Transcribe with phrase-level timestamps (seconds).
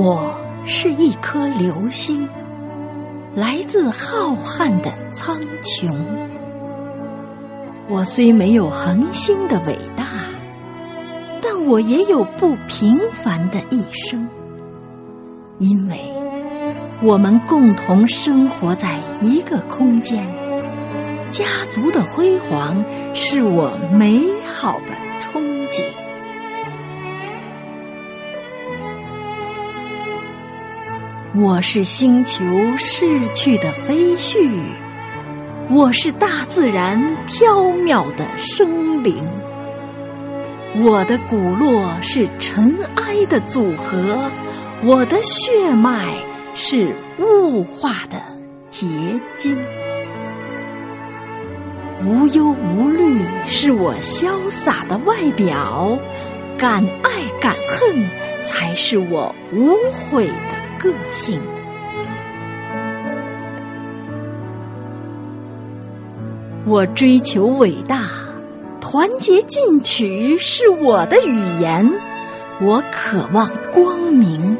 [0.00, 0.32] 我
[0.64, 2.28] 是一颗流星，
[3.34, 5.92] 来自浩瀚的苍穹。
[7.88, 10.04] 我虽没有恒星的伟大，
[11.42, 14.28] 但我也有不平凡的一生，
[15.58, 15.98] 因为
[17.02, 20.24] 我们共同生活在一个空间。
[21.28, 25.82] 家族的辉煌是我美好的憧憬。
[31.36, 32.42] 我是星球
[32.78, 34.50] 逝去的飞絮，
[35.68, 39.22] 我是大自然缥缈的生灵。
[40.82, 44.30] 我的骨络是尘埃的组合，
[44.82, 46.16] 我的血脉
[46.54, 48.16] 是雾化的
[48.66, 48.86] 结
[49.34, 49.54] 晶。
[52.06, 55.98] 无忧无虑是我潇洒的外表，
[56.56, 58.08] 敢爱敢恨
[58.42, 60.57] 才是我无悔的。
[60.78, 61.40] 个性，
[66.64, 68.04] 我追求伟大，
[68.80, 71.90] 团结进取是我的语言。
[72.60, 74.56] 我渴望光明，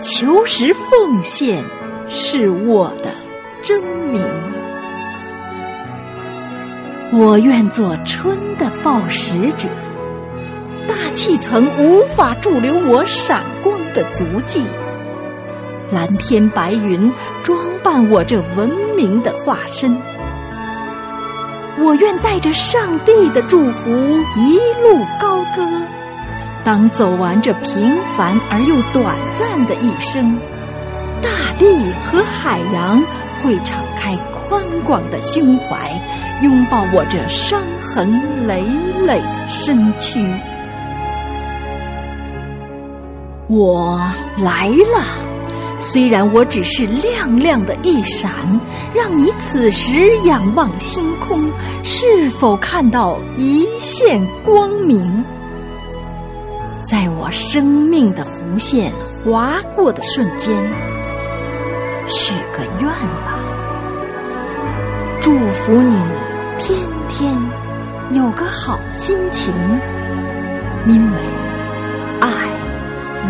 [0.00, 1.64] 求实奉献
[2.08, 3.14] 是我的
[3.62, 4.22] 真名。
[7.12, 9.68] 我愿做春的报时者，
[10.86, 14.64] 大气层无法驻留我闪光的足迹。
[15.90, 17.10] 蓝天白云
[17.42, 19.96] 装扮我这文明的化身，
[21.78, 23.90] 我愿带着上帝的祝福
[24.36, 25.66] 一路高歌。
[26.62, 30.38] 当走完这平凡而又短暂的一生，
[31.22, 33.02] 大地和海洋
[33.42, 35.90] 会敞开宽广的胸怀，
[36.42, 38.62] 拥抱我这伤痕累
[39.06, 40.22] 累的身躯。
[43.48, 43.98] 我
[44.36, 45.27] 来了。
[45.80, 48.30] 虽然我只是亮亮的一闪，
[48.92, 51.50] 让你此时仰望星空，
[51.84, 55.24] 是否看到一线光明？
[56.84, 58.92] 在我生命的弧线
[59.24, 60.56] 划过的瞬间，
[62.06, 62.88] 许个愿
[63.24, 63.38] 吧，
[65.20, 65.96] 祝福你
[66.58, 66.76] 天
[67.08, 67.36] 天
[68.10, 69.54] 有个好心情，
[70.86, 71.37] 因为。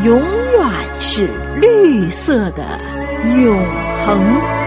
[0.05, 1.29] 永远是
[1.61, 2.79] 绿色的
[3.25, 3.59] 永
[4.07, 4.58] 恒。